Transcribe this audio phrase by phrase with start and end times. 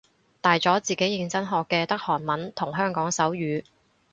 [0.41, 3.63] 大咗自己認真學嘅得韓文同香港手語